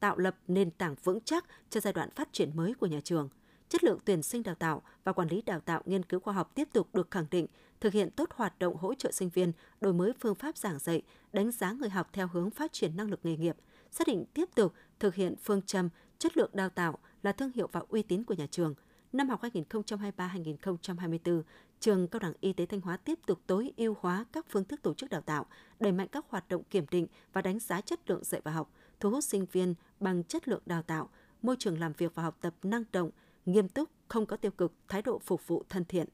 [0.00, 3.28] tạo lập nền tảng vững chắc cho giai đoạn phát triển mới của nhà trường–
[3.74, 6.50] chất lượng tuyển sinh đào tạo và quản lý đào tạo nghiên cứu khoa học
[6.54, 7.46] tiếp tục được khẳng định,
[7.80, 11.02] thực hiện tốt hoạt động hỗ trợ sinh viên, đổi mới phương pháp giảng dạy,
[11.32, 13.56] đánh giá người học theo hướng phát triển năng lực nghề nghiệp,
[13.90, 17.68] xác định tiếp tục thực hiện phương châm chất lượng đào tạo là thương hiệu
[17.72, 18.74] và uy tín của nhà trường.
[19.12, 21.42] Năm học 2023-2024,
[21.80, 24.82] trường Cao đẳng Y tế Thanh Hóa tiếp tục tối ưu hóa các phương thức
[24.82, 25.46] tổ chức đào tạo,
[25.80, 28.70] đẩy mạnh các hoạt động kiểm định và đánh giá chất lượng dạy và học,
[29.00, 31.08] thu hút sinh viên bằng chất lượng đào tạo,
[31.42, 33.10] môi trường làm việc và học tập năng động,
[33.46, 36.08] nghiêm túc, không có tiêu cực, thái độ phục vụ thân thiện.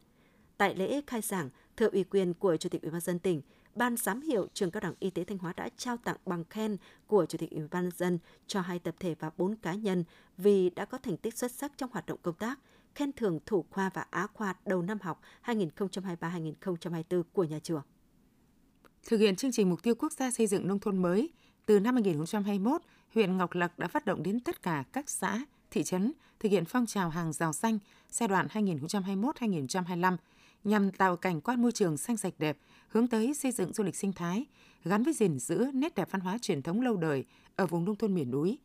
[0.56, 3.42] Tại lễ khai giảng, thừa ủy quyền của Chủ tịch Ủy ban dân tỉnh,
[3.74, 6.76] Ban giám hiệu Trường Cao đẳng Y tế Thanh Hóa đã trao tặng bằng khen
[7.06, 10.04] của Chủ tịch Ủy ban dân cho hai tập thể và bốn cá nhân
[10.36, 12.58] vì đã có thành tích xuất sắc trong hoạt động công tác,
[12.94, 17.82] khen thưởng thủ khoa và á khoa đầu năm học 2023-2024 của nhà trường.
[19.08, 21.30] Thực hiện chương trình mục tiêu quốc gia xây dựng nông thôn mới,
[21.66, 22.82] từ năm 2021,
[23.14, 26.64] huyện Ngọc Lặc đã phát động đến tất cả các xã, thị trấn thực hiện
[26.64, 27.78] phong trào hàng rào xanh
[28.10, 30.16] giai đoạn 2021-2025
[30.64, 33.96] nhằm tạo cảnh quan môi trường xanh sạch đẹp, hướng tới xây dựng du lịch
[33.96, 34.46] sinh thái,
[34.84, 37.24] gắn với gìn giữ nét đẹp văn hóa truyền thống lâu đời
[37.56, 38.58] ở vùng nông thôn miền núi.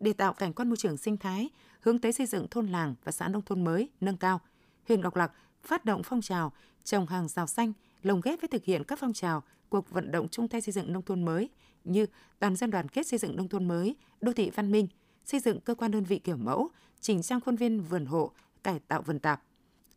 [0.00, 3.12] Để tạo cảnh quan môi trường sinh thái, hướng tới xây dựng thôn làng và
[3.12, 4.40] xã nông thôn mới nâng cao,
[4.88, 6.52] huyện Ngọc Lặc phát động phong trào
[6.84, 10.28] trồng hàng rào xanh lồng ghép với thực hiện các phong trào cuộc vận động
[10.28, 11.48] chung tay xây dựng nông thôn mới
[11.84, 12.06] như
[12.38, 14.88] toàn dân đoàn kết xây dựng nông thôn mới, đô thị văn minh–
[15.24, 16.68] xây dựng cơ quan đơn vị kiểu mẫu,
[17.00, 18.32] chỉnh trang khuôn viên vườn hộ,
[18.62, 19.42] cải tạo vườn tạp.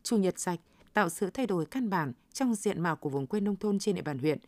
[0.02, 0.60] Chủ nhật sạch
[0.92, 3.94] tạo sự thay đổi căn bản trong diện mạo của vùng quê nông thôn trên
[3.94, 4.38] địa bàn huyện.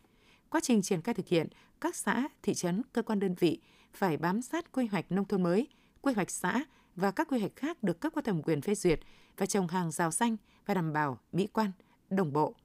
[0.49, 1.47] Quá trình triển khai thực hiện,
[1.81, 3.59] các xã, thị trấn, cơ quan đơn vị
[3.93, 5.67] phải bám sát quy hoạch nông thôn mới,
[6.01, 6.65] quy hoạch xã
[6.95, 8.99] và các quy hoạch khác được cấp có thẩm quyền phê duyệt
[9.37, 11.71] và trồng hàng rào xanh và đảm bảo mỹ quan,
[12.09, 12.55] đồng bộ.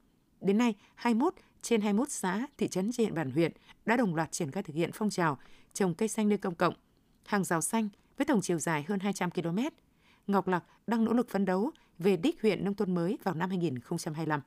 [0.41, 3.51] Đến nay, 21 trên 21 xã, thị trấn trên địa bàn huyện
[3.85, 5.37] đã đồng loạt triển khai thực hiện phong trào
[5.73, 6.73] trồng cây xanh nơi công cộng,
[7.25, 9.59] hàng rào xanh với tổng chiều dài hơn 200 km.
[10.27, 13.49] Ngọc Lặc đang nỗ lực phấn đấu về đích huyện nông thôn mới vào năm
[13.49, 14.41] 2025.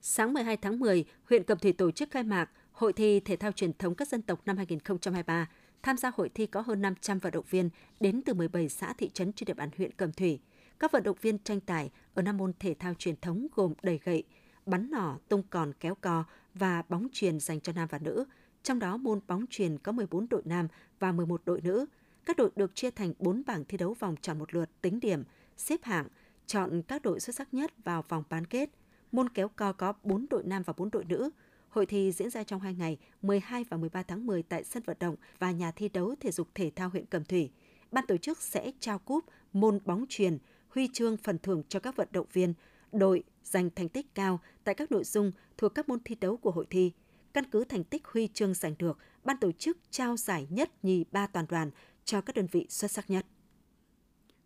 [0.00, 3.52] Sáng 12 tháng 10, huyện Cẩm Thủy tổ chức khai mạc Hội thi Thể thao
[3.52, 5.48] truyền thống các dân tộc năm 2023.
[5.82, 9.10] Tham gia hội thi có hơn 500 vận động viên đến từ 17 xã thị
[9.14, 10.40] trấn trên địa bàn huyện Cẩm Thủy.
[10.78, 14.00] Các vận động viên tranh tài ở năm môn thể thao truyền thống gồm đẩy
[14.04, 14.24] gậy,
[14.66, 18.24] bắn nỏ, tung còn kéo co và bóng truyền dành cho nam và nữ.
[18.62, 21.86] Trong đó môn bóng truyền có 14 đội nam và 11 đội nữ–
[22.26, 25.24] các đội được chia thành 4 bảng thi đấu vòng tròn một lượt tính điểm,
[25.56, 26.06] xếp hạng,
[26.46, 28.70] chọn các đội xuất sắc nhất vào vòng bán kết.
[29.12, 31.30] Môn kéo co có 4 đội nam và 4 đội nữ.
[31.68, 34.96] Hội thi diễn ra trong 2 ngày, 12 và 13 tháng 10 tại sân vận
[35.00, 37.50] động và nhà thi đấu thể dục thể thao huyện Cẩm Thủy.
[37.92, 41.96] Ban tổ chức sẽ trao cúp môn bóng truyền, huy chương phần thưởng cho các
[41.96, 42.54] vận động viên,
[42.92, 46.50] đội giành thành tích cao tại các nội dung thuộc các môn thi đấu của
[46.50, 46.92] hội thi.
[47.32, 51.04] Căn cứ thành tích huy chương giành được, ban tổ chức trao giải nhất nhì
[51.12, 51.70] ba toàn đoàn
[52.04, 53.26] cho các đơn vị xuất sắc nhất.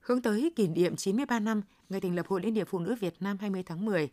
[0.00, 3.14] Hướng tới kỷ niệm 93 năm ngày thành lập Hội Liên hiệp Phụ nữ Việt
[3.20, 4.10] Nam 20 tháng 10,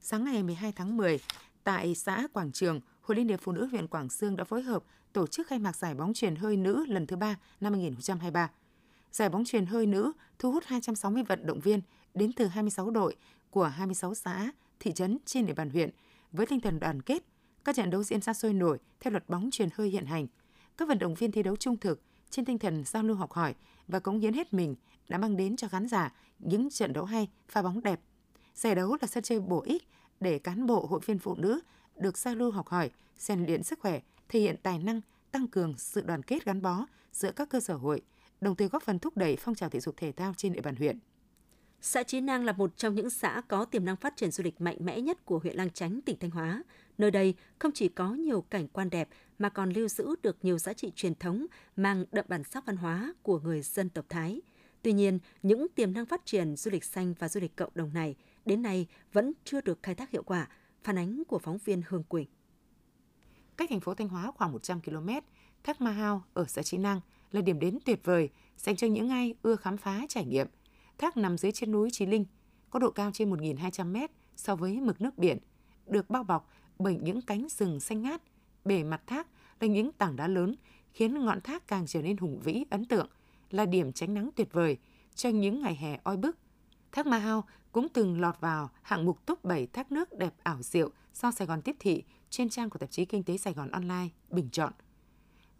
[0.00, 1.18] sáng ngày 12 tháng 10,
[1.64, 4.84] tại xã Quảng Trường, Hội Liên hiệp Phụ nữ huyện Quảng Sương đã phối hợp
[5.12, 8.50] tổ chức khai mạc giải bóng truyền hơi nữ lần thứ ba năm 2023.
[9.12, 11.80] Giải bóng truyền hơi nữ thu hút 260 vận động viên
[12.14, 13.16] đến từ 26 đội
[13.50, 14.50] của 26 xã,
[14.80, 15.90] thị trấn trên địa bàn huyện
[16.32, 17.22] với tinh thần đoàn kết.
[17.64, 20.26] Các trận đấu diễn ra sôi nổi theo luật bóng truyền hơi hiện hành.
[20.76, 23.54] Các vận động viên thi đấu trung thực, trên tinh thần giao lưu học hỏi
[23.88, 24.74] và cống hiến hết mình
[25.08, 28.00] đã mang đến cho khán giả những trận đấu hay, pha bóng đẹp.
[28.54, 29.88] Giải đấu là sân chơi bổ ích
[30.20, 31.60] để cán bộ hội viên phụ nữ
[31.96, 35.74] được giao lưu học hỏi, rèn luyện sức khỏe, thể hiện tài năng, tăng cường
[35.78, 38.02] sự đoàn kết gắn bó giữa các cơ sở hội,
[38.40, 40.76] đồng thời góp phần thúc đẩy phong trào thể dục thể thao trên địa bàn
[40.76, 40.98] huyện.
[41.80, 44.60] Xã Chí Năng là một trong những xã có tiềm năng phát triển du lịch
[44.60, 46.62] mạnh mẽ nhất của huyện Lang Chánh, tỉnh Thanh Hóa.
[47.00, 49.08] Nơi đây không chỉ có nhiều cảnh quan đẹp
[49.38, 52.76] mà còn lưu giữ được nhiều giá trị truyền thống mang đậm bản sắc văn
[52.76, 54.40] hóa của người dân tộc Thái.
[54.82, 57.92] Tuy nhiên, những tiềm năng phát triển du lịch xanh và du lịch cộng đồng
[57.94, 60.48] này đến nay vẫn chưa được khai thác hiệu quả,
[60.84, 62.26] phản ánh của phóng viên Hương Quỳnh.
[63.56, 65.08] Cách thành phố Thanh Hóa khoảng 100 km,
[65.64, 67.00] Thác Ma Hao ở xã Chí Năng
[67.32, 70.46] là điểm đến tuyệt vời dành cho những ai ưa khám phá trải nghiệm.
[70.98, 72.24] Thác nằm dưới chân núi Chí Linh,
[72.70, 73.96] có độ cao trên 1.200 m
[74.36, 75.38] so với mực nước biển,
[75.86, 78.22] được bao bọc bởi những cánh rừng xanh ngát.
[78.64, 79.26] Bề mặt thác
[79.60, 80.54] là những tảng đá lớn,
[80.92, 83.08] khiến ngọn thác càng trở nên hùng vĩ, ấn tượng,
[83.50, 84.76] là điểm tránh nắng tuyệt vời
[85.14, 86.38] cho những ngày hè oi bức.
[86.92, 90.62] Thác Ma Hao cũng từng lọt vào hạng mục top 7 thác nước đẹp ảo
[90.62, 93.70] diệu do Sài Gòn tiếp thị trên trang của tạp chí Kinh tế Sài Gòn
[93.70, 94.72] Online bình chọn.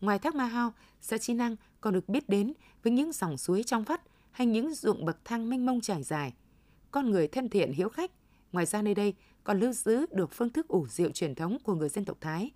[0.00, 2.52] Ngoài thác Ma Hao, xã Chi Năng còn được biết đến
[2.82, 6.34] với những dòng suối trong vắt hay những ruộng bậc thang mênh mông trải dài.
[6.90, 8.10] Con người thân thiện hiếu khách.
[8.52, 11.74] Ngoài ra nơi đây còn lưu giữ được phương thức ủ rượu truyền thống của
[11.74, 12.50] người dân tộc Thái,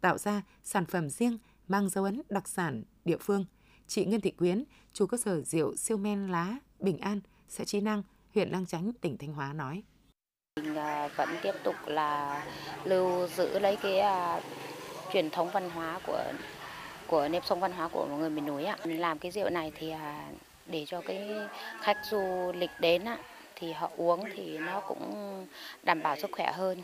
[0.00, 3.44] tạo ra sản phẩm riêng mang dấu ấn đặc sản địa phương.
[3.86, 7.80] Chị Ngân Thị Quyến, chủ cơ sở rượu siêu men lá Bình An, xã Chi
[7.80, 8.02] Năng,
[8.34, 9.82] huyện Lang Chánh, tỉnh Thanh Hóa nói.
[10.60, 12.44] Mình à, vẫn tiếp tục là
[12.84, 14.00] lưu giữ lấy cái
[14.36, 14.42] uh,
[15.12, 16.32] truyền thống văn hóa của
[17.06, 18.76] của nếp sống văn hóa của người miền núi ạ.
[18.84, 19.98] Mình làm cái rượu này thì uh,
[20.66, 21.30] để cho cái
[21.80, 23.18] khách du lịch đến ạ
[23.60, 25.46] thì họ uống thì nó cũng
[25.82, 26.82] đảm bảo sức khỏe hơn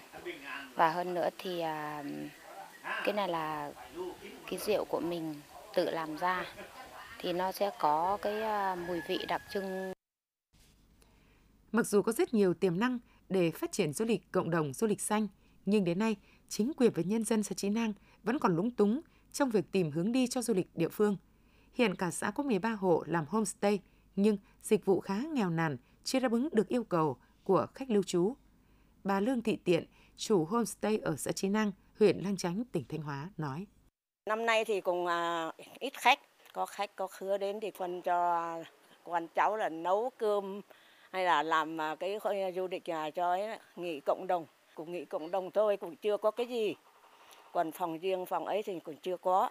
[0.75, 2.05] và hơn nữa thì à,
[2.83, 3.73] cái này là
[4.47, 5.35] cái rượu của mình
[5.75, 6.45] tự làm ra
[7.19, 9.93] thì nó sẽ có cái à, mùi vị đặc trưng
[11.73, 14.87] Mặc dù có rất nhiều tiềm năng để phát triển du lịch cộng đồng du
[14.87, 15.29] lịch xanh,
[15.67, 16.17] nhưng đến nay,
[16.49, 19.01] chính quyền và nhân dân xã Chí Năng vẫn còn lúng túng
[19.33, 21.17] trong việc tìm hướng đi cho du lịch địa phương.
[21.75, 23.81] Hiện cả xã có 13 hộ làm homestay,
[24.17, 25.77] nhưng dịch vụ khá nghèo nàn,
[26.07, 28.35] chưa đáp ứng được yêu cầu của khách lưu trú.
[29.05, 29.85] Bà Lương Thị Tiện,
[30.17, 33.67] chủ homestay ở xã Chí Năng, huyện Lang Chánh, tỉnh Thanh Hóa nói.
[34.27, 36.19] Năm nay thì cũng à, ít khách,
[36.53, 38.43] có khách có khứa đến thì phân cho
[39.05, 40.61] con cháu là nấu cơm
[41.13, 42.19] hay là làm à, cái
[42.57, 46.17] du lịch nhà cho ấy, nghỉ cộng đồng cũng nghỉ cộng đồng thôi cũng chưa
[46.17, 46.75] có cái gì
[47.53, 49.51] còn phòng riêng phòng ấy thì cũng chưa có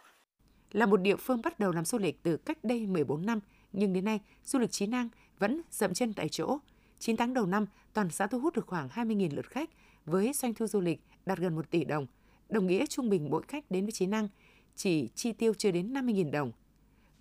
[0.72, 3.40] là một địa phương bắt đầu làm du lịch từ cách đây 14 năm
[3.72, 6.58] nhưng đến nay du lịch Chí Năng vẫn dậm chân tại chỗ
[7.00, 9.70] 9 tháng đầu năm toàn xã thu hút được khoảng 20.000 lượt khách
[10.06, 12.08] với doanh thu du lịch đạt gần 1 tỷ đồng
[12.50, 14.28] đồng nghĩa trung bình mỗi khách đến với Chí Năng
[14.76, 16.52] chỉ chi tiêu chưa đến 50.000 đồng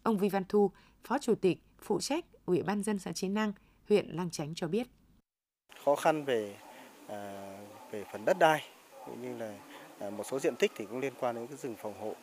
[0.03, 0.71] ông Vi Văn Thu
[1.05, 3.53] phó chủ tịch phụ trách ủy ban dân xã Chí Năng
[3.89, 4.87] huyện Lang Chánh cho biết.
[5.85, 6.57] Khó khăn về
[7.09, 7.51] à,
[7.91, 8.63] về phần đất đai
[9.07, 9.59] cũng như là
[9.99, 12.15] à, một số diện tích thì cũng liên quan đến cái rừng phòng hộ,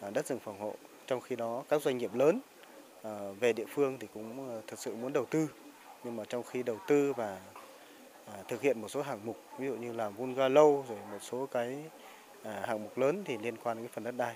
[0.00, 0.74] à, đất rừng phòng hộ.
[1.06, 2.40] Trong khi đó các doanh nghiệp lớn
[3.02, 5.48] Ờ, về địa phương thì cũng ờ, thật sự muốn đầu tư
[6.04, 7.40] nhưng mà trong khi đầu tư và
[8.26, 11.46] à, thực hiện một số hạng mục, ví dụ như làm bungalow rồi một số
[11.46, 11.84] cái
[12.42, 14.34] à, hạng mục lớn thì liên quan đến cái phần đất đai,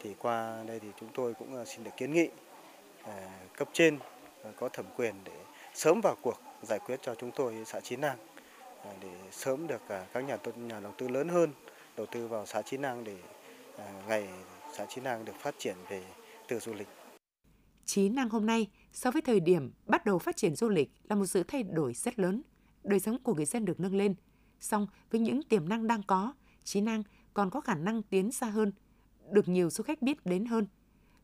[0.00, 2.28] thì qua đây thì chúng tôi cũng ờ, xin được kiến nghị
[3.04, 3.98] à, cấp trên
[4.56, 5.36] có thẩm quyền để
[5.74, 8.16] sớm vào cuộc giải quyết cho chúng tôi xã Chí Năng
[9.00, 9.80] để sớm được
[10.12, 11.52] các nhà nhà đầu tư lớn hơn
[11.96, 13.16] đầu tư vào xã Chí Năng để
[14.08, 14.28] ngày
[14.72, 16.02] xã Chí Năng được phát triển về
[16.48, 16.88] từ du lịch.
[17.84, 21.16] Chí Năng hôm nay so với thời điểm bắt đầu phát triển du lịch là
[21.16, 22.42] một sự thay đổi rất lớn.
[22.84, 24.14] Đời sống của người dân được nâng lên.
[24.60, 27.02] Song với những tiềm năng đang có, Chí Năng
[27.34, 28.72] còn có khả năng tiến xa hơn,
[29.30, 30.66] được nhiều du khách biết đến hơn.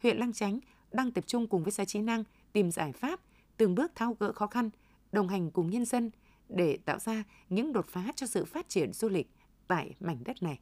[0.03, 0.61] Huyện Lăng Chánh
[0.93, 3.21] đang tập trung cùng với xã Chí Năng tìm giải pháp
[3.57, 4.71] từng bước tháo gỡ khó khăn,
[5.13, 6.11] đồng hành cùng nhân dân
[6.49, 9.31] để tạo ra những đột phá cho sự phát triển du lịch
[9.67, 10.61] tại mảnh đất này.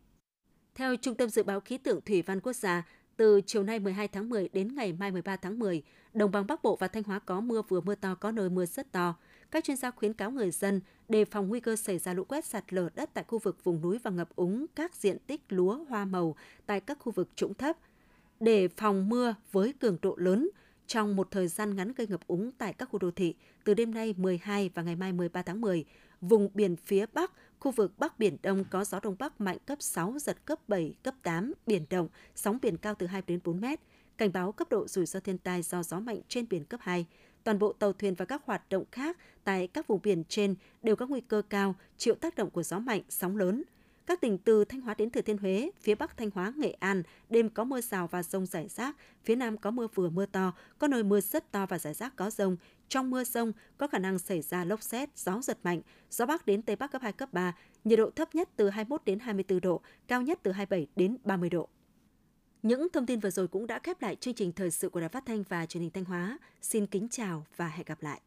[0.75, 4.09] Theo Trung tâm Dự báo Khí tượng Thủy văn Quốc gia, từ chiều nay 12
[4.09, 5.83] tháng 10 đến ngày mai 13 tháng 10,
[6.15, 8.67] đồng bằng Bắc Bộ và Thanh Hóa có mưa vừa mưa to, có nơi mưa
[8.67, 9.15] rất to.
[9.51, 12.45] Các chuyên gia khuyến cáo người dân đề phòng nguy cơ xảy ra lũ quét
[12.45, 15.85] sạt lở đất tại khu vực vùng núi và ngập úng các diện tích lúa
[15.89, 17.77] hoa màu tại các khu vực trũng thấp.
[18.41, 20.49] Để phòng mưa với cường độ lớn,
[20.87, 23.95] trong một thời gian ngắn gây ngập úng tại các khu đô thị từ đêm
[23.95, 25.85] nay 12 và ngày mai 13 tháng 10.
[26.21, 29.83] Vùng biển phía Bắc, khu vực Bắc Biển Đông có gió Đông Bắc mạnh cấp
[29.83, 33.61] 6, giật cấp 7, cấp 8, biển động, sóng biển cao từ 2 đến 4
[33.61, 33.81] mét.
[34.19, 37.07] Cảnh báo cấp độ rủi ro thiên tai do gió mạnh trên biển cấp 2.
[37.45, 40.97] Toàn bộ tàu thuyền và các hoạt động khác tại các vùng biển trên đều
[40.97, 43.63] có nguy cơ cao chịu tác động của gió mạnh, sóng lớn–
[44.07, 47.03] các tỉnh từ Thanh Hóa đến Thừa Thiên Huế, phía Bắc Thanh Hóa, Nghệ An,
[47.31, 50.53] đêm có mưa rào và rông rải rác, phía Nam có mưa vừa mưa to,
[50.79, 52.57] có nơi mưa rất to và rải rác có rông.
[52.89, 56.47] Trong mưa rông có khả năng xảy ra lốc xét, gió giật mạnh, gió bắc
[56.47, 59.61] đến tây bắc cấp 2 cấp 3, nhiệt độ thấp nhất từ 21 đến 24
[59.61, 61.69] độ, cao nhất từ 27 đến 30 độ.
[62.63, 65.09] Những thông tin vừa rồi cũng đã khép lại chương trình thời sự của Đài
[65.09, 66.39] Phát thanh và Truyền hình Thanh Hóa.
[66.63, 68.21] Xin kính chào và hẹn gặp lại.